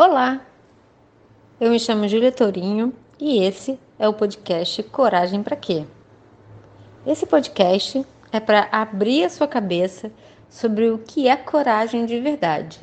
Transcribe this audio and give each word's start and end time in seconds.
Olá, 0.00 0.46
eu 1.60 1.72
me 1.72 1.80
chamo 1.80 2.06
Júlia 2.06 2.30
Tourinho 2.30 2.94
e 3.18 3.42
esse 3.42 3.80
é 3.98 4.08
o 4.08 4.14
podcast 4.14 4.80
Coragem 4.84 5.42
para 5.42 5.56
Quê? 5.56 5.84
Esse 7.04 7.26
podcast 7.26 8.06
é 8.30 8.38
para 8.38 8.68
abrir 8.70 9.24
a 9.24 9.28
sua 9.28 9.48
cabeça 9.48 10.12
sobre 10.48 10.88
o 10.88 10.98
que 10.98 11.26
é 11.26 11.36
coragem 11.36 12.06
de 12.06 12.20
verdade. 12.20 12.78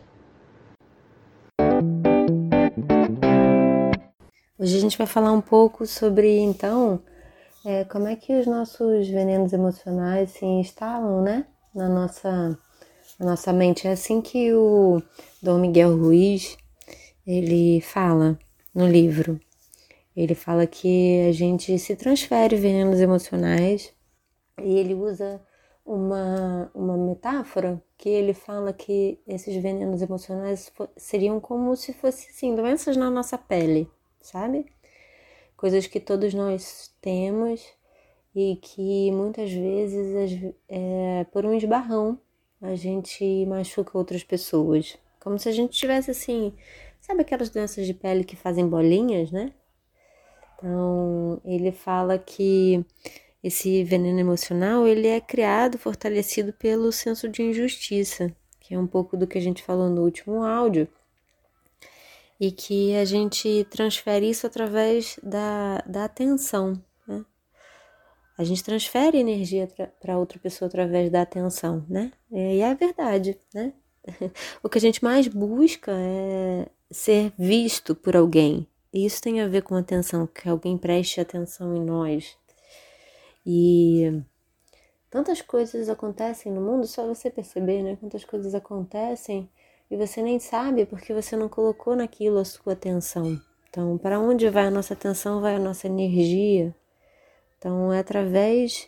Hoje 4.60 4.76
a 4.76 4.82
gente 4.82 4.98
vai 4.98 5.08
falar 5.08 5.32
um 5.32 5.40
pouco 5.40 5.86
sobre, 5.86 6.38
então, 6.40 7.00
é, 7.66 7.86
como 7.86 8.10
é 8.10 8.18
que 8.18 8.38
os 8.38 8.46
nossos 8.46 9.08
venenos 9.08 9.54
emocionais 9.54 10.32
se 10.32 10.46
instalam, 10.46 11.22
né, 11.22 11.46
na 11.74 11.88
nossa, 11.88 12.60
na 13.18 13.26
nossa 13.26 13.54
mente. 13.54 13.88
É 13.88 13.94
assim 13.94 14.20
que 14.20 14.54
o 14.54 15.02
Dom 15.42 15.60
Miguel 15.60 15.98
Ruiz 15.98 16.58
ele 17.26 17.82
fala 17.82 18.38
no 18.74 18.88
livro. 18.88 19.40
Ele 20.16 20.36
fala 20.36 20.66
que 20.66 21.28
a 21.28 21.32
gente 21.32 21.78
se 21.78 21.96
transfere 21.96 22.56
venenos 22.56 23.00
emocionais 23.00 23.94
e 24.62 24.78
ele 24.78 24.94
usa 24.94 25.42
uma, 25.86 26.72
uma 26.74 26.98
metáfora 26.98 27.82
que 27.98 28.10
ele 28.10 28.34
fala 28.34 28.74
que 28.74 29.20
esses 29.28 29.56
venenos 29.62 30.02
emocionais 30.02 30.72
seriam 30.98 31.40
como 31.40 31.76
se 31.76 31.94
fossem 31.94 32.30
assim, 32.30 32.56
doenças 32.56 32.98
na 32.98 33.12
nossa 33.12 33.38
pele, 33.38 33.90
sabe? 34.22 34.66
Coisas 35.56 35.86
que 35.86 36.00
todos 36.00 36.34
nós 36.34 36.94
temos 37.02 37.62
e 38.34 38.58
que 38.62 39.12
muitas 39.12 39.52
vezes 39.52 40.54
é, 40.68 41.26
por 41.32 41.46
um 41.46 41.54
esbarrão 41.54 42.20
a 42.62 42.76
gente 42.76 43.46
machuca 43.46 43.98
outras 43.98 44.24
pessoas. 44.24 44.98
Como 45.20 45.38
se 45.38 45.50
a 45.50 45.52
gente 45.52 45.78
tivesse 45.78 46.12
assim 46.12 46.54
Sabe 47.06 47.22
aquelas 47.22 47.52
doenças 47.52 47.86
de 47.86 47.94
pele 47.94 48.24
que 48.24 48.36
fazem 48.36 48.68
bolinhas, 48.68 49.32
né? 49.32 49.54
Então, 50.58 51.40
ele 51.46 51.72
fala 51.72 52.18
que 52.18 52.84
esse 53.44 53.84
veneno 53.84 54.20
emocional, 54.20 54.88
ele 54.88 55.08
é 55.08 55.22
criado, 55.22 55.78
fortalecido 55.78 56.52
pelo 56.52 56.92
senso 56.92 57.30
de 57.30 57.44
injustiça, 57.44 58.36
que 58.60 58.74
é 58.74 58.80
um 58.80 58.88
pouco 58.88 59.16
do 59.16 59.28
que 59.28 59.38
a 59.38 59.42
gente 59.42 59.62
falou 59.62 59.88
no 59.88 60.02
último 60.02 60.42
áudio, 60.42 60.88
e 62.40 62.52
que 62.52 62.96
a 62.96 63.06
gente 63.06 63.68
transfere 63.70 64.28
isso 64.28 64.48
através 64.48 65.20
da, 65.22 65.84
da 65.86 66.06
atenção, 66.06 66.84
né? 67.08 67.24
A 68.36 68.44
gente 68.44 68.64
transfere 68.64 69.20
energia 69.20 69.70
para 70.02 70.18
outra 70.18 70.40
pessoa 70.40 70.68
através 70.68 71.12
da 71.12 71.22
atenção, 71.22 71.86
né? 71.88 72.12
E 72.32 72.62
é 72.62 72.74
verdade, 72.74 73.38
né? 73.54 73.74
O 74.64 74.70
que 74.70 74.80
a 74.80 74.82
gente 74.82 75.04
mais 75.04 75.28
busca 75.28 75.92
é 75.92 76.68
ser 76.92 77.34
visto 77.38 77.96
por 77.96 78.16
alguém. 78.16 78.68
E 78.94 79.06
isso 79.06 79.22
tem 79.22 79.42
a 79.42 79.48
ver 79.48 79.64
com 79.64 79.76
atenção, 79.76 80.26
que 80.28 80.48
alguém 80.48 80.78
preste 80.78 81.20
atenção 81.20 81.76
em 81.76 81.84
nós. 81.84 82.38
E 83.46 84.22
tantas 85.10 85.42
coisas 85.42 85.90
acontecem 85.90 86.52
no 86.52 86.62
mundo, 86.62 86.88
só 86.88 87.06
você 87.06 87.30
perceber, 87.30 87.84
né? 87.84 87.98
Quantas 88.00 88.24
coisas 88.24 88.56
acontecem 88.56 89.50
e 89.90 89.98
você 89.98 90.22
nem 90.22 90.40
sabe 90.40 90.86
porque 90.86 91.14
você 91.14 91.36
não 91.36 91.48
colocou 91.48 91.96
naquilo 91.96 92.40
a 92.40 92.46
sua 92.46 92.74
atenção. 92.74 93.40
Então, 93.70 93.98
para 93.98 94.20
onde 94.20 94.50
vai 94.50 94.68
a 94.68 94.72
nossa 94.72 94.94
atenção, 94.94 95.42
vai 95.42 95.56
a 95.56 95.60
nossa 95.60 95.88
energia. 95.88 96.74
Então, 97.58 97.92
é 97.92 98.00
através 98.00 98.88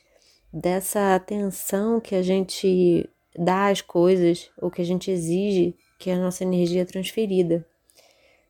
dessa 0.52 1.14
atenção 1.14 2.00
que 2.00 2.16
a 2.16 2.22
gente 2.22 3.10
dá 3.38 3.68
às 3.68 3.82
coisas, 3.82 4.50
ou 4.58 4.72
que 4.72 4.82
a 4.82 4.86
gente 4.86 5.12
exige 5.12 5.76
que 6.00 6.10
a 6.10 6.18
nossa 6.18 6.44
energia 6.44 6.82
é 6.82 6.86
transferida. 6.86 7.66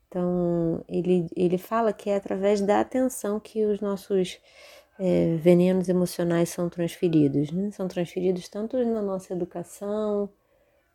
Então, 0.08 0.82
ele, 0.88 1.26
ele 1.36 1.58
fala 1.58 1.92
que 1.92 2.08
é 2.08 2.16
através 2.16 2.62
da 2.62 2.80
atenção 2.80 3.38
que 3.38 3.64
os 3.66 3.80
nossos 3.80 4.40
é, 4.98 5.36
venenos 5.36 5.88
emocionais 5.88 6.48
são 6.48 6.68
transferidos. 6.70 7.52
Né? 7.52 7.70
São 7.70 7.86
transferidos 7.86 8.48
tanto 8.48 8.76
na 8.84 9.02
nossa 9.02 9.34
educação, 9.34 10.30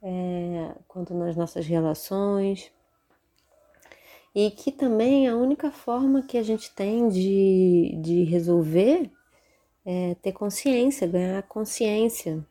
é, 0.02 0.72
quanto 0.88 1.14
nas 1.14 1.36
nossas 1.36 1.68
relações. 1.68 2.72
E 4.36 4.50
que 4.50 4.72
também 4.72 5.28
a 5.28 5.36
única 5.36 5.72
forma 5.72 6.24
que 6.24 6.38
a 6.38 6.44
gente 6.44 6.72
tem 6.74 7.08
de, 7.08 7.96
de 8.02 8.24
resolver 8.24 9.12
é 9.86 10.16
ter 10.16 10.32
consciência, 10.32 11.06
ganhar 11.06 11.44
consciência 11.44 12.44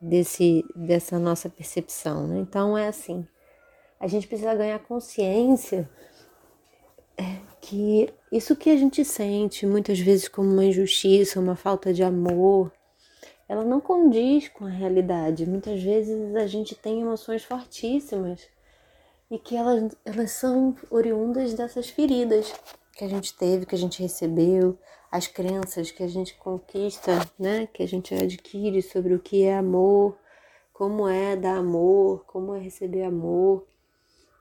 desse, 0.00 0.64
dessa 0.74 1.16
nossa 1.16 1.48
percepção. 1.48 2.26
Né? 2.26 2.40
Então, 2.40 2.76
é 2.76 2.88
assim 2.88 3.24
a 4.04 4.06
gente 4.06 4.28
precisa 4.28 4.54
ganhar 4.54 4.78
consciência 4.80 5.88
é, 7.16 7.38
que 7.58 8.12
isso 8.30 8.54
que 8.54 8.68
a 8.68 8.76
gente 8.76 9.02
sente 9.02 9.66
muitas 9.66 9.98
vezes 9.98 10.28
como 10.28 10.46
uma 10.46 10.66
injustiça, 10.66 11.40
uma 11.40 11.56
falta 11.56 11.90
de 11.90 12.02
amor, 12.02 12.70
ela 13.48 13.64
não 13.64 13.80
condiz 13.80 14.46
com 14.48 14.66
a 14.66 14.68
realidade. 14.68 15.48
Muitas 15.48 15.82
vezes 15.82 16.36
a 16.36 16.46
gente 16.46 16.74
tem 16.74 17.00
emoções 17.00 17.44
fortíssimas 17.44 18.46
e 19.30 19.38
que 19.38 19.56
elas, 19.56 19.96
elas 20.04 20.32
são 20.32 20.76
oriundas 20.90 21.54
dessas 21.54 21.88
feridas 21.88 22.52
que 22.92 23.04
a 23.06 23.08
gente 23.08 23.32
teve, 23.32 23.64
que 23.64 23.74
a 23.74 23.78
gente 23.78 24.02
recebeu, 24.02 24.78
as 25.10 25.26
crenças 25.26 25.90
que 25.90 26.02
a 26.02 26.08
gente 26.08 26.34
conquista, 26.34 27.26
né, 27.38 27.66
que 27.72 27.82
a 27.82 27.88
gente 27.88 28.14
adquire 28.14 28.82
sobre 28.82 29.14
o 29.14 29.18
que 29.18 29.44
é 29.44 29.56
amor, 29.56 30.14
como 30.74 31.08
é 31.08 31.34
dar 31.36 31.56
amor, 31.56 32.26
como 32.26 32.54
é 32.54 32.58
receber 32.58 33.04
amor. 33.04 33.66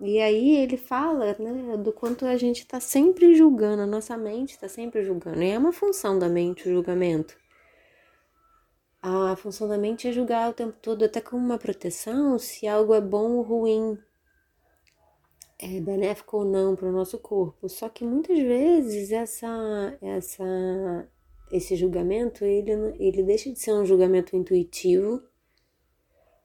E 0.06 0.20
aí 0.20 0.58
ele 0.58 0.76
fala 0.76 1.34
né, 1.40 1.78
do 1.78 1.94
quanto 1.94 2.26
a 2.26 2.36
gente 2.36 2.60
está 2.60 2.78
sempre 2.78 3.34
julgando, 3.36 3.84
a 3.84 3.88
nossa 3.88 4.18
mente 4.18 4.52
está 4.52 4.68
sempre 4.68 5.02
julgando. 5.02 5.42
E 5.42 5.50
é 5.50 5.58
uma 5.58 5.72
função 5.72 6.20
da 6.20 6.28
mente 6.28 6.68
o 6.68 6.74
julgamento. 6.74 7.38
A 9.02 9.34
função 9.38 9.66
da 9.66 9.78
mente 9.78 10.06
é 10.06 10.12
julgar 10.12 10.50
o 10.50 10.54
tempo 10.54 10.78
todo, 10.82 11.06
até 11.06 11.22
como 11.22 11.42
uma 11.46 11.58
proteção, 11.58 12.38
se 12.38 12.68
algo 12.68 12.94
é 12.94 13.00
bom 13.00 13.32
ou 13.38 13.44
ruim, 13.44 13.98
é 15.58 15.80
benéfico 15.80 16.40
ou 16.40 16.46
não 16.46 16.76
para 16.76 16.90
o 16.90 16.92
nosso 16.92 17.18
corpo. 17.18 17.70
Só 17.70 17.88
que 17.88 18.04
muitas 18.04 18.40
vezes 18.40 19.10
essa, 19.10 19.98
essa, 20.02 21.08
esse 21.50 21.78
julgamento 21.78 22.44
ele, 22.44 22.72
ele 23.00 23.24
deixa 23.24 23.50
de 23.50 23.58
ser 23.58 23.72
um 23.72 23.86
julgamento 23.86 24.36
intuitivo 24.36 25.24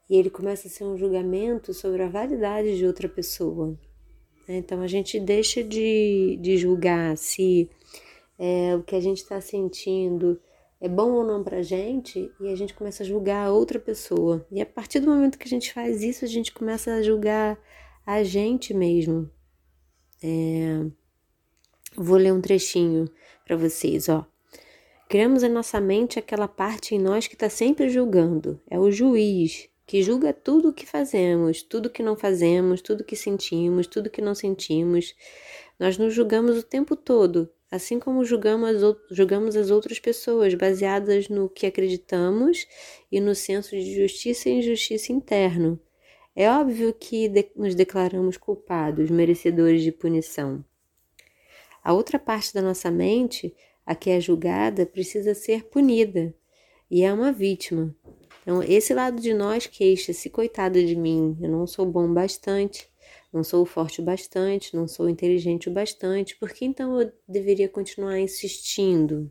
e 0.09 0.17
ele 0.17 0.31
começa 0.31 0.69
a 0.69 0.71
ser 0.71 0.85
um 0.85 0.97
julgamento 0.97 1.75
sobre 1.75 2.03
a 2.03 2.09
validade 2.09 2.77
de 2.77 2.87
outra 2.87 3.09
pessoa. 3.09 3.79
Né? 4.49 4.57
Então 4.57 4.81
a 4.81 4.87
gente 4.87 5.21
deixa 5.21 5.63
de, 5.63 6.39
de 6.41 6.57
julgar 6.57 7.17
se 7.17 7.69
é, 8.39 8.75
o 8.75 8.83
que 8.83 8.95
a 8.95 9.01
gente 9.01 9.19
está 9.19 9.41
sentindo 9.41 10.41
é 10.81 10.89
bom 10.89 11.11
ou 11.13 11.25
não 11.25 11.43
para 11.43 11.61
gente 11.61 12.33
e 12.41 12.49
a 12.49 12.55
gente 12.55 12.73
começa 12.73 13.03
a 13.03 13.07
julgar 13.07 13.47
a 13.47 13.53
outra 13.53 13.79
pessoa. 13.79 14.47
E 14.51 14.63
a 14.63 14.67
partir 14.67 15.01
do 15.01 15.11
momento 15.11 15.39
que 15.39 15.47
a 15.47 15.51
gente 15.51 15.73
faz 15.73 16.03
isso, 16.03 16.25
a 16.25 16.29
gente 16.29 16.53
começa 16.53 16.93
a 16.95 17.03
julgar 17.03 17.59
a 18.07 18.23
gente 18.23 18.73
mesmo. 18.73 19.31
É... 20.23 20.87
Vou 21.97 22.17
ler 22.17 22.33
um 22.33 22.41
trechinho 22.41 23.07
para 23.45 23.57
vocês, 23.57 24.09
ó. 24.09 24.25
Criamos 25.09 25.43
em 25.43 25.49
nossa 25.49 25.81
mente 25.81 26.19
aquela 26.19 26.47
parte 26.47 26.95
em 26.95 26.99
nós 26.99 27.27
que 27.27 27.35
está 27.35 27.49
sempre 27.49 27.89
julgando. 27.89 28.61
É 28.71 28.79
o 28.79 28.91
juiz, 28.91 29.69
que 29.89 30.03
julga 30.03 30.35
tudo 30.35 30.69
o 30.69 30.73
que 30.73 30.85
fazemos, 30.85 31.63
tudo 31.63 31.87
o 31.87 31.91
que 31.91 32.03
não 32.03 32.15
fazemos, 32.15 32.83
tudo 32.83 33.01
o 33.01 33.05
que 33.05 33.17
sentimos, 33.17 33.87
tudo 33.87 34.09
o 34.09 34.11
que 34.11 34.21
não 34.21 34.35
sentimos. 34.35 35.15
Nós 35.81 35.97
nos 35.97 36.13
julgamos 36.13 36.59
o 36.59 36.63
tempo 36.63 36.95
todo, 36.95 37.51
assim 37.71 37.99
como 37.99 38.23
julgamos, 38.23 38.77
julgamos 39.11 39.57
as 39.57 39.71
outras 39.71 39.99
pessoas, 39.99 40.53
baseadas 40.53 41.31
no 41.31 41.49
que 41.49 41.65
acreditamos 41.65 42.67
e 43.11 43.19
no 43.19 43.35
senso 43.35 43.71
de 43.71 43.95
justiça 43.95 44.51
e 44.51 44.59
injustiça 44.59 45.11
interno. 45.11 45.81
É 46.37 46.51
óbvio 46.51 46.93
que 46.93 47.27
de 47.27 47.51
nos 47.57 47.75
declaramos 47.75 48.37
culpados, 48.37 49.09
merecedores 49.09 49.83
de 49.83 49.91
punição. 49.91 50.63
A 51.83 51.95
outra 51.95 52.19
parte 52.19 52.53
da 52.53 52.61
nossa 52.61 52.91
mente, 52.91 53.57
a 53.87 53.95
que 53.95 54.11
é 54.11 54.21
julgada, 54.21 54.85
precisa 54.85 55.35
ser 55.35 55.65
punida 55.65 56.35
e 56.91 57.03
é 57.05 57.11
uma 57.11 57.33
vítima. 57.33 57.97
Então, 58.43 58.63
esse 58.63 58.95
lado 58.95 59.21
de 59.21 59.35
nós 59.35 59.67
queixa-se, 59.67 60.31
coitado 60.31 60.83
de 60.85 60.97
mim, 60.97 61.37
eu 61.41 61.51
não 61.51 61.67
sou 61.67 61.85
bom 61.85 62.13
bastante, 62.13 62.89
não 63.33 63.45
sou 63.45 63.67
forte 63.67 64.01
o 64.01 64.05
bastante, 64.05 64.75
não 64.75 64.89
sou 64.89 65.09
inteligente 65.09 65.69
o 65.69 65.73
bastante, 65.73 66.37
por 66.37 66.51
que 66.51 66.65
então 66.65 67.01
eu 67.01 67.13
deveria 67.27 67.69
continuar 67.69 68.19
insistindo? 68.19 69.31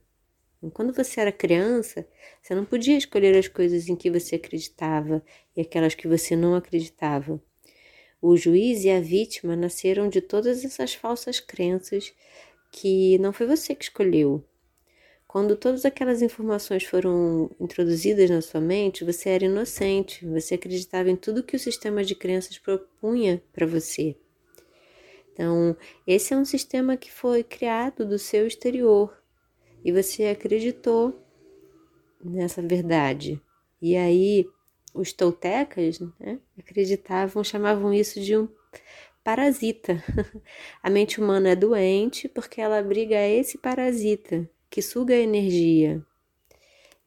Quando 0.73 0.91
você 0.91 1.21
era 1.21 1.31
criança, 1.31 2.07
você 2.41 2.55
não 2.55 2.65
podia 2.65 2.97
escolher 2.97 3.37
as 3.37 3.47
coisas 3.47 3.87
em 3.87 3.95
que 3.95 4.09
você 4.09 4.35
acreditava 4.35 5.23
e 5.55 5.61
aquelas 5.61 5.93
que 5.93 6.07
você 6.07 6.35
não 6.35 6.55
acreditava. 6.55 7.41
O 8.21 8.35
juiz 8.35 8.83
e 8.83 8.89
a 8.89 8.99
vítima 8.99 9.55
nasceram 9.55 10.09
de 10.09 10.19
todas 10.19 10.65
essas 10.65 10.93
falsas 10.95 11.39
crenças 11.39 12.13
que 12.71 13.17
não 13.19 13.31
foi 13.31 13.45
você 13.45 13.75
que 13.75 13.83
escolheu, 13.83 14.43
quando 15.37 15.55
todas 15.55 15.85
aquelas 15.85 16.23
informações 16.23 16.83
foram 16.83 17.51
introduzidas 17.59 18.27
na 18.27 18.41
sua 18.41 18.59
mente, 18.59 19.03
você 19.03 19.29
era 19.29 19.45
inocente, 19.45 20.25
você 20.25 20.55
acreditava 20.55 21.11
em 21.11 21.15
tudo 21.15 21.43
que 21.43 21.55
o 21.55 21.59
sistema 21.59 22.03
de 22.03 22.15
crenças 22.15 22.57
propunha 22.57 23.39
para 23.53 23.67
você. 23.67 24.15
Então, 25.31 25.77
esse 26.07 26.33
é 26.33 26.37
um 26.37 26.43
sistema 26.43 26.97
que 26.97 27.11
foi 27.11 27.43
criado 27.43 28.03
do 28.03 28.17
seu 28.17 28.47
exterior 28.47 29.15
e 29.85 29.91
você 29.91 30.25
acreditou 30.25 31.23
nessa 32.19 32.59
verdade. 32.59 33.39
E 33.79 33.95
aí, 33.95 34.43
os 34.91 35.13
toltecas 35.13 35.99
né, 36.19 36.39
acreditavam, 36.57 37.43
chamavam 37.43 37.93
isso 37.93 38.19
de 38.19 38.35
um 38.35 38.49
parasita. 39.23 40.03
A 40.81 40.89
mente 40.89 41.21
humana 41.21 41.49
é 41.49 41.55
doente 41.55 42.27
porque 42.27 42.59
ela 42.59 42.79
abriga 42.79 43.17
esse 43.17 43.59
parasita 43.59 44.49
que 44.69 44.81
suga 44.81 45.13
a 45.13 45.19
energia. 45.19 46.05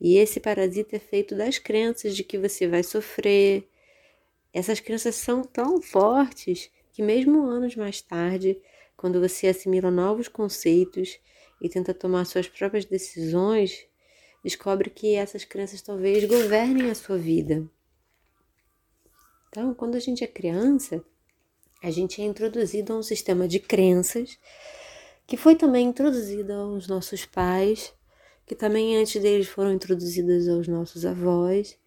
E 0.01 0.17
esse 0.17 0.41
parasita 0.41 0.97
é 0.97 0.99
feito 0.99 1.35
das 1.35 1.59
crenças 1.59 2.17
de 2.17 2.25
que 2.25 2.39
você 2.39 2.67
vai 2.67 2.83
sofrer. 2.83 3.69
Essas 4.53 4.81
crenças 4.81 5.15
são 5.15 5.43
tão 5.43 5.81
fortes 5.83 6.71
que, 6.93 7.03
mesmo 7.03 7.47
anos 7.47 7.77
mais 7.77 8.01
tarde, 8.01 8.61
quando 8.97 9.21
você 9.21 9.49
assimila 9.49 9.91
novos 9.91 10.27
conceitos 10.27 11.19
e 11.61 11.69
tenta 11.69 11.93
tomar 11.93 12.25
suas 12.25 12.49
próprias 12.49 12.85
decisões, 12.85 13.87
descobre 14.43 14.89
que 14.89 15.15
essas 15.15 15.45
crenças 15.45 15.83
talvez 15.83 16.25
governem 16.25 16.91
a 16.91 16.95
sua 16.95 17.19
vida. 17.19 17.69
Então, 19.49 19.75
quando 19.75 19.97
a 19.97 20.01
gente 20.01 20.25
é 20.25 20.27
criança, 20.27 21.05
a 21.83 21.91
gente 21.91 22.23
é 22.23 22.25
introduzido 22.25 22.93
a 22.93 22.97
um 22.97 23.03
sistema 23.03 23.49
de 23.49 23.59
crenças 23.59 24.39
que 25.31 25.37
foi 25.37 25.55
também 25.55 25.87
introduzido 25.87 26.53
aos 26.53 26.88
nossos 26.88 27.25
pais, 27.25 27.94
que 28.44 28.56
também 28.56 28.97
antes 28.97 29.23
deles 29.23 29.47
foram 29.47 29.73
introduzidas 29.73 30.49
aos 30.49 30.67
nossos 30.67 31.06
avós, 31.06 31.79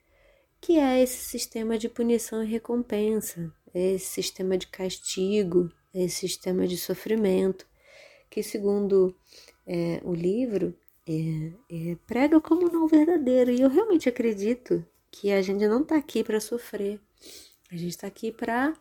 que 0.62 0.80
é 0.80 1.04
esse 1.04 1.25
sistema 1.25 1.78
de 1.78 1.90
punição 1.90 2.42
e 2.42 2.48
recompensa, 2.48 3.54
é 3.74 3.95
esse 3.95 4.06
sistema 4.06 4.57
de 4.57 4.68
castigo, 4.68 5.69
é 5.94 6.04
esse 6.06 6.22
sistema 6.22 6.66
de 6.66 6.78
sofrimento, 6.78 7.68
que 8.30 8.42
segundo 8.42 9.13
é, 9.68 10.00
o 10.06 10.13
livro 10.13 10.74
é, 11.06 11.51
é, 11.69 11.98
prega 12.07 12.39
como 12.39 12.72
não 12.72 12.88
verdadeiro. 12.88 13.51
E 13.51 13.60
eu 13.60 13.68
realmente 13.68 14.07
acredito 14.07 14.86
que 15.12 15.34
a 15.34 15.42
gente 15.42 15.68
não 15.68 15.81
está 15.81 15.98
aqui 15.98 16.24
para 16.24 16.39
sofrer, 16.39 16.98
a 17.69 17.75
gente 17.75 17.89
está 17.89 18.07
aqui 18.07 18.31
para 18.31 18.74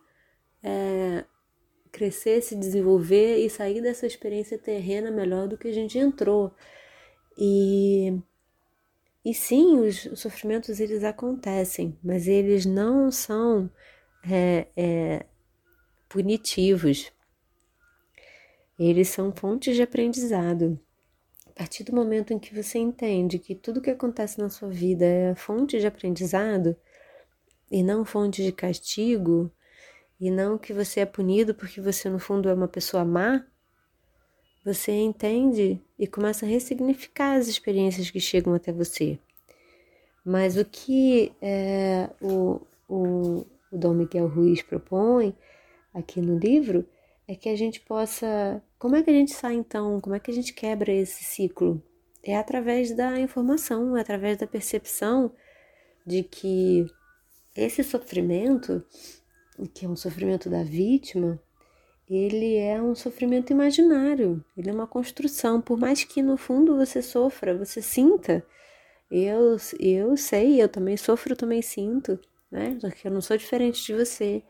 crescer, 1.93 2.41
se 2.41 2.55
desenvolver 2.55 3.37
e 3.37 3.49
sair 3.49 3.79
dessa 3.79 4.07
experiência 4.07 4.57
terrena 4.57 5.11
melhor 5.11 5.47
do 5.47 5.57
que 5.57 5.67
a 5.67 5.73
gente 5.73 5.97
entrou. 5.97 6.51
E, 7.37 8.19
e 9.23 9.33
sim, 9.33 9.77
os, 9.77 10.05
os 10.07 10.19
sofrimentos 10.19 10.79
eles 10.79 11.03
acontecem, 11.03 11.97
mas 12.03 12.27
eles 12.27 12.65
não 12.65 13.11
são 13.11 13.69
é, 14.27 14.67
é, 14.75 15.25
punitivos. 16.09 17.11
Eles 18.77 19.09
são 19.09 19.31
fontes 19.31 19.75
de 19.75 19.83
aprendizado. 19.83 20.79
A 21.45 21.51
partir 21.51 21.83
do 21.83 21.93
momento 21.93 22.33
em 22.33 22.39
que 22.39 22.55
você 22.55 22.79
entende 22.79 23.37
que 23.37 23.53
tudo 23.53 23.81
que 23.81 23.91
acontece 23.91 24.39
na 24.39 24.49
sua 24.49 24.69
vida 24.69 25.05
é 25.05 25.35
fonte 25.35 25.79
de 25.79 25.85
aprendizado 25.85 26.75
e 27.71 27.83
não 27.83 28.03
fonte 28.03 28.41
de 28.41 28.51
castigo, 28.51 29.51
e 30.23 30.31
não 30.31 30.57
que 30.57 30.71
você 30.71 31.01
é 31.01 31.05
punido 31.05 31.53
porque 31.53 31.81
você 31.81 32.09
no 32.09 32.17
fundo 32.17 32.47
é 32.47 32.53
uma 32.53 32.67
pessoa 32.67 33.03
má, 33.03 33.45
você 34.63 34.93
entende 34.93 35.81
e 35.99 36.07
começa 36.07 36.45
a 36.45 36.49
ressignificar 36.49 37.35
as 37.35 37.49
experiências 37.49 38.09
que 38.09 38.21
chegam 38.21 38.53
até 38.53 38.71
você. 38.71 39.19
Mas 40.23 40.55
o 40.55 40.63
que 40.63 41.33
é, 41.41 42.09
o, 42.21 42.61
o, 42.87 43.45
o 43.69 43.77
Dom 43.77 43.93
Miguel 43.93 44.27
Ruiz 44.29 44.61
propõe 44.61 45.35
aqui 45.93 46.21
no 46.21 46.37
livro 46.37 46.87
é 47.27 47.35
que 47.35 47.49
a 47.49 47.55
gente 47.57 47.81
possa. 47.81 48.63
Como 48.79 48.95
é 48.95 49.03
que 49.03 49.09
a 49.09 49.13
gente 49.13 49.33
sai 49.33 49.55
então? 49.55 49.99
Como 49.99 50.15
é 50.15 50.19
que 50.21 50.31
a 50.31 50.33
gente 50.33 50.53
quebra 50.53 50.93
esse 50.93 51.25
ciclo? 51.25 51.83
É 52.23 52.37
através 52.37 52.95
da 52.95 53.19
informação, 53.19 53.97
é 53.97 54.01
através 54.01 54.37
da 54.37 54.47
percepção 54.47 55.33
de 56.05 56.23
que 56.23 56.85
esse 57.53 57.83
sofrimento, 57.83 58.81
que 59.73 59.85
é 59.85 59.89
um 59.89 59.95
sofrimento 59.95 60.49
da 60.49 60.63
vítima, 60.63 61.39
ele 62.09 62.55
é 62.57 62.81
um 62.81 62.95
sofrimento 62.95 63.51
imaginário, 63.51 64.43
ele 64.57 64.69
é 64.69 64.73
uma 64.73 64.87
construção. 64.87 65.61
Por 65.61 65.77
mais 65.77 66.03
que 66.03 66.21
no 66.21 66.37
fundo 66.37 66.75
você 66.75 67.01
sofra, 67.01 67.57
você 67.57 67.81
sinta. 67.81 68.45
Eu, 69.09 69.57
eu 69.79 70.17
sei, 70.17 70.61
eu 70.61 70.67
também 70.67 70.97
sofro, 70.97 71.33
eu 71.33 71.37
também 71.37 71.61
sinto 71.61 72.19
né? 72.53 72.77
Porque 72.79 73.07
eu 73.07 73.11
não 73.11 73.19
sou 73.19 73.35
diferente 73.35 73.83
de 73.83 73.93
você. 73.95 74.43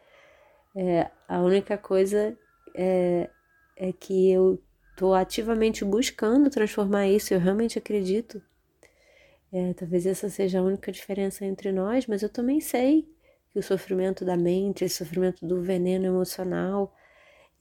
É, 0.75 1.09
a 1.27 1.39
única 1.41 1.77
coisa 1.77 2.37
é, 2.75 3.29
é 3.77 3.93
que 3.93 4.29
eu 4.29 4.61
estou 4.91 5.13
ativamente 5.13 5.85
buscando 5.85 6.49
transformar 6.49 7.07
isso, 7.07 7.33
eu 7.33 7.39
realmente 7.39 7.79
acredito. 7.79 8.41
É, 9.51 9.73
talvez 9.73 10.05
essa 10.05 10.29
seja 10.29 10.59
a 10.59 10.63
única 10.63 10.91
diferença 10.91 11.45
entre 11.45 11.71
nós, 11.71 12.05
mas 12.07 12.21
eu 12.21 12.29
também 12.29 12.59
sei 12.59 13.07
que 13.53 13.59
o 13.59 13.63
sofrimento 13.63 14.25
da 14.25 14.35
mente, 14.35 14.83
esse 14.83 14.95
sofrimento 14.95 15.45
do 15.45 15.61
veneno 15.61 16.07
emocional, 16.07 16.91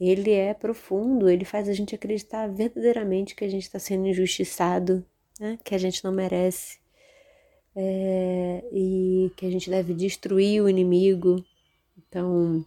ele 0.00 0.32
é 0.32 0.54
profundo, 0.54 1.28
ele 1.28 1.44
faz 1.44 1.68
a 1.68 1.74
gente 1.74 1.94
acreditar 1.94 2.48
verdadeiramente 2.48 3.36
que 3.36 3.44
a 3.44 3.48
gente 3.48 3.64
está 3.64 3.78
sendo 3.78 4.06
injustiçado, 4.08 5.04
né? 5.38 5.58
que 5.62 5.74
a 5.74 5.78
gente 5.78 6.02
não 6.02 6.10
merece 6.10 6.78
é, 7.76 8.64
e 8.72 9.30
que 9.36 9.44
a 9.44 9.50
gente 9.50 9.68
deve 9.68 9.92
destruir 9.92 10.62
o 10.62 10.68
inimigo. 10.68 11.44
Então, 11.96 12.64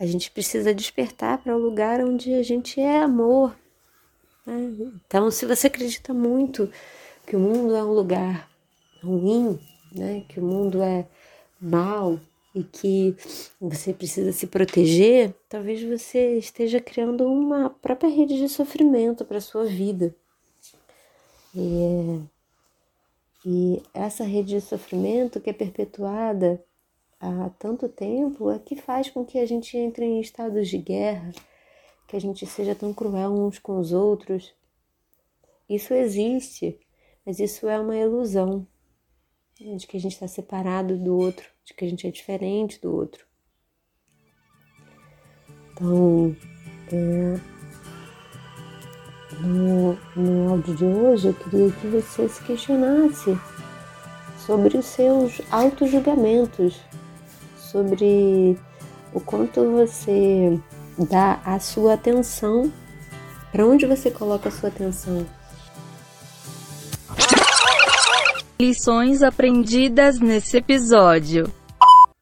a 0.00 0.04
gente 0.04 0.32
precisa 0.32 0.74
despertar 0.74 1.38
para 1.38 1.56
o 1.56 1.60
lugar 1.60 2.00
onde 2.04 2.34
a 2.34 2.42
gente 2.42 2.80
é 2.80 2.98
amor. 2.98 3.56
Né? 4.44 4.90
Então, 5.06 5.30
se 5.30 5.46
você 5.46 5.68
acredita 5.68 6.12
muito 6.12 6.70
que 7.24 7.36
o 7.36 7.40
mundo 7.40 7.76
é 7.76 7.84
um 7.84 7.92
lugar 7.92 8.50
ruim, 9.00 9.60
né? 9.92 10.24
que 10.28 10.40
o 10.40 10.44
mundo 10.44 10.82
é 10.82 11.06
mal 11.60 12.18
e 12.54 12.62
que 12.62 13.14
você 13.60 13.92
precisa 13.92 14.32
se 14.32 14.46
proteger, 14.46 15.34
talvez 15.48 15.82
você 15.82 16.38
esteja 16.38 16.80
criando 16.80 17.26
uma 17.26 17.70
própria 17.70 18.10
rede 18.10 18.36
de 18.36 18.48
sofrimento 18.48 19.24
para 19.24 19.40
sua 19.40 19.64
vida. 19.64 20.14
E 21.54 22.20
e 23.50 23.82
essa 23.94 24.24
rede 24.24 24.54
de 24.56 24.60
sofrimento 24.60 25.40
que 25.40 25.50
é 25.50 25.52
perpetuada 25.52 26.62
há 27.20 27.50
tanto 27.58 27.88
tempo 27.88 28.50
é 28.50 28.58
que 28.58 28.76
faz 28.76 29.08
com 29.10 29.24
que 29.24 29.38
a 29.38 29.46
gente 29.46 29.76
entre 29.76 30.04
em 30.04 30.20
estados 30.20 30.68
de 30.68 30.78
guerra, 30.78 31.32
que 32.06 32.16
a 32.16 32.20
gente 32.20 32.44
seja 32.46 32.74
tão 32.74 32.92
cruel 32.92 33.32
uns 33.32 33.58
com 33.58 33.78
os 33.78 33.92
outros. 33.92 34.52
Isso 35.68 35.94
existe, 35.94 36.78
mas 37.24 37.38
isso 37.38 37.68
é 37.68 37.78
uma 37.78 37.96
ilusão 37.96 38.66
de 39.58 39.86
que 39.86 39.96
a 39.96 40.00
gente 40.00 40.12
está 40.12 40.28
separado 40.28 40.96
do 40.96 41.16
outro, 41.16 41.46
de 41.64 41.74
que 41.74 41.84
a 41.84 41.88
gente 41.88 42.06
é 42.06 42.10
diferente 42.10 42.80
do 42.80 42.94
outro. 42.94 43.26
Então, 45.72 46.36
é, 46.92 47.40
no, 49.40 49.98
no 50.16 50.50
áudio 50.50 50.74
de 50.74 50.84
hoje, 50.84 51.28
eu 51.28 51.34
queria 51.34 51.70
que 51.72 51.86
você 51.88 52.28
se 52.28 52.42
questionasse 52.44 53.38
sobre 54.46 54.78
os 54.78 54.86
seus 54.86 55.40
auto-julgamentos, 55.50 56.80
sobre 57.56 58.58
o 59.12 59.20
quanto 59.20 59.72
você 59.72 60.58
dá 61.10 61.40
a 61.44 61.58
sua 61.60 61.94
atenção, 61.94 62.72
para 63.52 63.66
onde 63.66 63.86
você 63.86 64.10
coloca 64.10 64.48
a 64.48 64.52
sua 64.52 64.68
atenção. 64.68 65.26
Lições 68.60 69.22
aprendidas 69.22 70.18
nesse 70.18 70.56
episódio. 70.56 71.44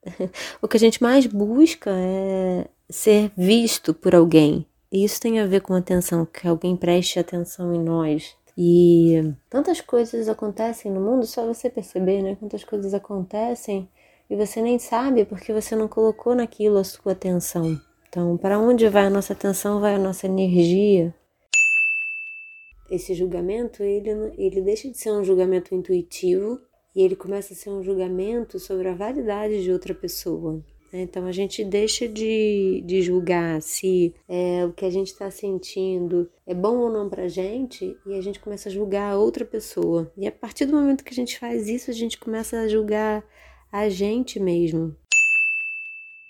o 0.61 0.69
que 0.69 0.77
a 0.77 0.81
gente 0.81 1.03
mais 1.03 1.25
busca 1.25 1.91
é 1.91 2.67
ser 2.91 3.33
visto 3.35 3.95
por 3.95 4.15
alguém, 4.15 4.67
e 4.93 5.03
isso 5.03 5.19
tem 5.19 5.41
a 5.41 5.47
ver 5.47 5.63
com 5.63 5.73
atenção, 5.73 6.27
que 6.27 6.47
alguém 6.47 6.77
preste 6.77 7.19
atenção 7.19 7.75
em 7.75 7.83
nós. 7.83 8.37
E 8.57 9.33
tantas 9.49 9.81
coisas 9.81 10.29
acontecem 10.29 10.93
no 10.93 11.01
mundo, 11.01 11.27
só 11.27 11.47
você 11.47 11.71
perceber, 11.71 12.23
né? 12.23 12.37
Quantas 12.39 12.65
coisas 12.65 12.93
acontecem 12.93 13.89
e 14.29 14.37
você 14.37 14.61
nem 14.61 14.79
sabe 14.79 15.25
porque 15.25 15.55
você 15.55 15.75
não 15.75 15.89
colocou 15.89 16.35
naquilo 16.35 16.77
a 16.77 16.85
sua 16.85 17.13
atenção. 17.13 17.81
Então, 18.09 18.37
para 18.37 18.59
onde 18.59 18.89
vai 18.89 19.07
a 19.07 19.11
nossa 19.11 19.33
atenção, 19.33 19.81
vai 19.81 19.95
a 19.95 19.99
nossa 19.99 20.27
energia. 20.27 21.15
Esse 22.91 23.15
julgamento, 23.15 23.83
ele, 23.83 24.11
ele 24.39 24.61
deixa 24.61 24.91
de 24.91 24.99
ser 24.99 25.11
um 25.11 25.25
julgamento 25.25 25.75
intuitivo 25.75 26.61
e 26.95 27.03
ele 27.03 27.17
começa 27.17 27.53
a 27.53 27.57
ser 27.57 27.71
um 27.71 27.83
julgamento 27.83 28.59
sobre 28.59 28.89
a 28.89 28.95
validade 28.95 29.63
de 29.63 29.71
outra 29.73 29.95
pessoa. 29.95 30.65
Né? 30.93 31.03
Então 31.03 31.27
a 31.27 31.33
gente 31.33 31.65
deixa 31.65 32.09
de, 32.09 32.83
de 32.87 33.03
julgar 33.03 33.61
se 33.61 34.15
é, 34.29 34.65
o 34.65 34.73
que 34.73 34.85
a 34.85 34.91
gente 34.91 35.09
está 35.09 35.31
sentindo 35.31 36.31
é 36.47 36.55
bom 36.55 36.79
ou 36.79 36.91
não 36.91 37.09
para 37.09 37.29
gente 37.29 37.97
e 38.07 38.15
a 38.15 38.21
gente 38.21 38.41
começa 38.41 38.69
a 38.69 38.73
julgar 38.73 39.13
a 39.13 39.19
outra 39.19 39.45
pessoa. 39.45 40.11
E 40.17 40.27
a 40.27 40.33
partir 40.33 40.65
do 40.65 40.75
momento 40.75 41.05
que 41.05 41.13
a 41.13 41.17
gente 41.17 41.39
faz 41.39 41.69
isso, 41.69 41.91
a 41.91 41.95
gente 41.95 42.19
começa 42.19 42.59
a 42.61 42.69
julgar 42.69 43.25
a 43.71 43.89
gente 43.89 44.41
mesmo. 44.41 44.97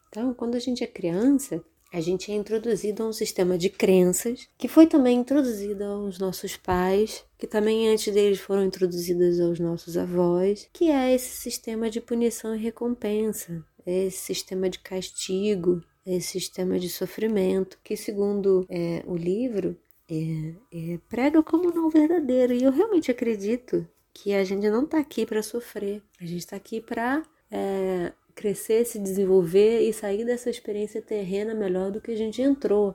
Então, 0.09 0.33
quando 0.33 0.55
a 0.55 0.59
gente 0.59 0.83
é 0.83 0.87
criança, 0.87 1.63
a 1.93 2.01
gente 2.01 2.31
é 2.31 2.35
introduzido 2.35 3.03
a 3.03 3.07
um 3.07 3.13
sistema 3.13 3.57
de 3.57 3.71
crenças 3.71 4.49
que 4.59 4.69
foi 4.69 4.87
também 4.87 5.19
introduzido 5.19 5.85
aos 5.85 6.19
nossos 6.19 6.57
pais, 6.57 7.25
que 7.39 7.47
também 7.47 7.89
antes 7.89 8.13
deles 8.13 8.41
foram 8.41 8.65
introduzidas 8.65 9.41
aos 9.41 9.59
nossos 9.61 9.97
avós, 9.97 10.69
que 10.73 10.91
é 10.91 11.15
esse 11.15 11.37
sistema 11.41 11.89
de 11.89 12.01
punição 12.01 12.55
e 12.55 12.59
recompensa, 12.59 13.65
é 13.85 14.07
esse 14.07 14.19
sistema 14.19 14.69
de 14.69 14.79
castigo, 14.81 15.83
é 16.05 16.17
esse 16.17 16.33
sistema 16.33 16.79
de 16.79 16.89
sofrimento, 16.89 17.79
que 17.83 17.97
segundo 17.97 18.67
é, 18.69 19.03
o 19.07 19.17
livro 19.17 19.77
é, 20.09 20.55
é, 20.73 20.99
prega 21.09 21.43
como 21.43 21.73
não 21.73 21.91
verdadeiro. 21.91 22.53
E 22.53 22.63
eu 22.63 22.71
realmente 22.71 23.11
acredito 23.11 23.87
que 24.15 24.33
a 24.33 24.45
gente 24.45 24.69
não 24.71 24.85
está 24.85 24.99
aqui 24.99 25.27
para 25.27 25.43
sofrer, 25.43 26.03
a 26.21 26.25
gente 26.25 26.39
está 26.39 26.57
aqui 26.57 26.81
para 26.81 27.23
é, 27.51 28.13
crescer, 28.37 28.85
se 28.85 28.99
desenvolver 28.99 29.81
e 29.81 29.93
sair 29.95 30.25
dessa 30.27 30.51
experiência 30.51 31.01
terrena 31.01 31.55
melhor 31.55 31.91
do 31.91 32.03
que 32.03 32.11
a 32.11 32.17
gente 32.17 32.43
entrou. 32.43 32.95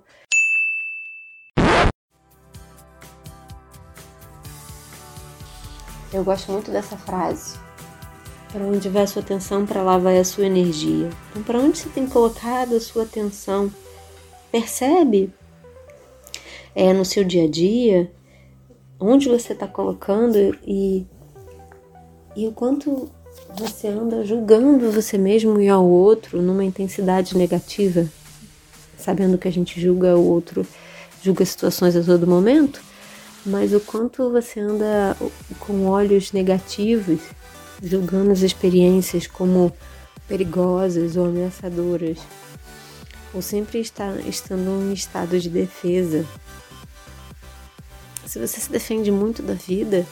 Eu 6.14 6.24
gosto 6.24 6.52
muito 6.52 6.70
dessa 6.70 6.96
frase. 6.96 7.58
Para 8.52 8.66
onde 8.66 8.88
vai 8.90 9.04
a 9.04 9.08
sua 9.08 9.22
atenção, 9.22 9.66
para 9.66 9.82
lá 9.82 9.98
vai 9.98 10.20
a 10.20 10.26
sua 10.26 10.46
energia. 10.46 11.10
Então, 11.32 11.42
para 11.42 11.58
onde 11.58 11.80
você 11.80 11.90
tem 11.90 12.06
colocado 12.06 12.76
a 12.76 12.82
sua 12.82 13.04
atenção? 13.04 13.74
Percebe? 14.52 15.34
É 16.76 16.94
no 16.94 17.04
seu 17.04 17.24
dia 17.24 17.46
a 17.46 17.50
dia, 17.50 18.12
onde 19.00 19.28
você 19.28 19.54
está 19.54 19.68
colocando 19.68 20.38
e, 20.68 21.08
e 22.36 22.48
o 22.48 22.52
quanto 22.52 23.10
você 23.58 23.88
anda 23.88 24.26
julgando 24.26 24.92
você 24.92 25.18
mesmo 25.18 25.60
e 25.60 25.68
ao 25.68 25.86
outro 25.86 26.42
numa 26.42 26.64
intensidade 26.64 27.38
negativa, 27.38 28.08
sabendo 28.98 29.38
que 29.38 29.48
a 29.48 29.52
gente 29.52 29.80
julga 29.80 30.16
o 30.16 30.26
outro, 30.26 30.66
julga 31.22 31.46
situações 31.46 31.96
a 31.96 32.04
todo 32.04 32.26
momento, 32.26 32.82
mas 33.46 33.74
o 33.74 33.80
quanto 33.80 34.30
você 34.32 34.60
anda 34.60 35.16
com 35.60 35.86
olhos 35.88 36.32
negativos, 36.32 37.20
julgando 37.82 38.32
as 38.32 38.42
experiências 38.42 39.28
como 39.28 39.72
perigosas 40.28 41.18
ou 41.18 41.26
ameaçadoras, 41.26 42.18
ou 43.34 43.42
sempre 43.42 43.80
está 43.80 44.14
estando 44.28 44.90
em 44.90 44.94
estado 44.94 45.40
de 45.40 45.50
defesa. 45.50 46.26
Se 48.26 48.40
você 48.40 48.62
se 48.62 48.72
defende 48.72 49.12
muito 49.12 49.42
da 49.42 49.54
vida, 49.54 50.06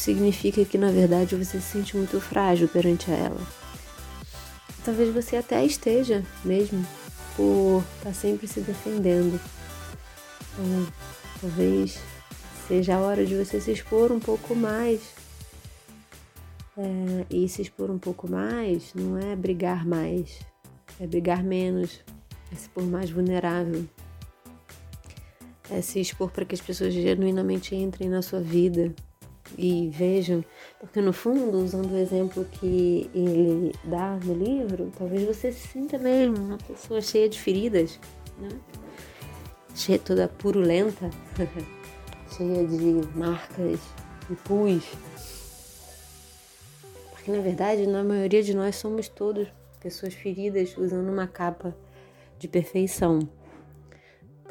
significa 0.00 0.64
que 0.64 0.78
na 0.78 0.90
verdade 0.90 1.36
você 1.36 1.60
se 1.60 1.72
sente 1.72 1.96
muito 1.96 2.20
frágil 2.20 2.68
perante 2.68 3.10
ela. 3.10 3.40
Talvez 4.84 5.12
você 5.12 5.36
até 5.36 5.64
esteja 5.64 6.24
mesmo 6.44 6.84
por 7.36 7.84
estar 7.98 8.10
tá 8.10 8.14
sempre 8.14 8.46
se 8.46 8.60
defendendo. 8.60 9.38
Então, 10.52 10.92
talvez 11.40 11.98
seja 12.66 12.96
a 12.96 13.00
hora 13.00 13.26
de 13.26 13.36
você 13.36 13.60
se 13.60 13.72
expor 13.72 14.10
um 14.10 14.20
pouco 14.20 14.54
mais. 14.54 15.00
É, 16.78 17.26
e 17.28 17.46
se 17.48 17.60
expor 17.60 17.90
um 17.90 17.98
pouco 17.98 18.30
mais 18.30 18.94
não 18.94 19.18
é 19.18 19.36
brigar 19.36 19.84
mais, 19.84 20.38
é 20.98 21.06
brigar 21.06 21.42
menos, 21.42 22.00
é 22.50 22.54
se 22.54 22.62
expor 22.62 22.84
mais 22.84 23.10
vulnerável. 23.10 23.84
É 25.70 25.82
se 25.82 26.00
expor 26.00 26.30
para 26.30 26.44
que 26.44 26.54
as 26.54 26.60
pessoas 26.60 26.94
genuinamente 26.94 27.76
entrem 27.76 28.08
na 28.08 28.22
sua 28.22 28.40
vida, 28.40 28.94
e 29.56 29.88
vejam, 29.90 30.44
porque 30.78 31.00
no 31.00 31.12
fundo, 31.12 31.58
usando 31.58 31.92
o 31.92 31.98
exemplo 31.98 32.44
que 32.44 33.10
ele 33.14 33.74
dá 33.84 34.18
no 34.24 34.34
livro, 34.34 34.92
talvez 34.96 35.24
você 35.24 35.52
se 35.52 35.68
sinta 35.68 35.98
mesmo 35.98 36.36
uma 36.36 36.58
pessoa 36.58 37.00
cheia 37.00 37.28
de 37.28 37.40
feridas, 37.40 37.98
né? 38.38 38.48
cheia 39.74 39.98
toda 39.98 40.28
purulenta, 40.28 41.10
cheia 42.36 42.66
de 42.66 43.06
marcas 43.16 43.80
e 44.30 44.34
pus. 44.36 44.84
Porque 47.10 47.30
na 47.30 47.40
verdade, 47.40 47.86
na 47.86 48.02
maioria 48.02 48.42
de 48.42 48.54
nós 48.54 48.76
somos 48.76 49.08
todos 49.08 49.48
pessoas 49.80 50.14
feridas 50.14 50.76
usando 50.76 51.08
uma 51.10 51.26
capa 51.26 51.76
de 52.38 52.48
perfeição. 52.48 53.20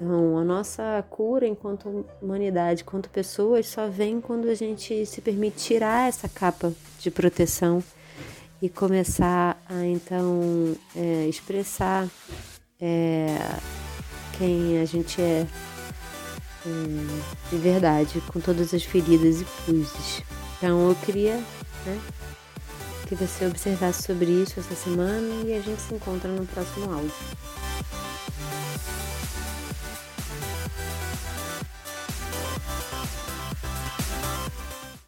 Então, 0.01 0.37
a 0.37 0.45
nossa 0.45 1.03
cura 1.09 1.45
enquanto 1.45 2.05
humanidade, 2.21 2.83
enquanto 2.83 3.09
pessoas, 3.09 3.67
só 3.67 3.89
vem 3.89 4.21
quando 4.21 4.47
a 4.47 4.55
gente 4.55 5.05
se 5.05 5.19
permite 5.19 5.57
tirar 5.57 6.07
essa 6.07 6.29
capa 6.29 6.71
de 6.97 7.11
proteção 7.11 7.83
e 8.61 8.69
começar 8.69 9.61
a 9.67 9.85
então 9.85 10.73
é, 10.95 11.27
expressar 11.27 12.07
é, 12.79 13.27
quem 14.37 14.79
a 14.79 14.85
gente 14.85 15.21
é, 15.21 15.45
é, 16.65 17.49
de 17.49 17.57
verdade, 17.57 18.21
com 18.31 18.39
todas 18.39 18.73
as 18.73 18.83
feridas 18.83 19.41
e 19.41 19.45
cruzes. 19.65 20.23
Então, 20.57 20.87
eu 20.87 20.95
queria 20.95 21.35
né, 21.85 22.01
que 23.05 23.15
você 23.15 23.45
observasse 23.45 24.03
sobre 24.03 24.31
isso 24.31 24.61
essa 24.61 24.75
semana 24.75 25.43
e 25.45 25.53
a 25.53 25.59
gente 25.59 25.81
se 25.81 25.93
encontra 25.93 26.29
no 26.29 26.45
próximo 26.45 26.89
áudio. 26.89 27.11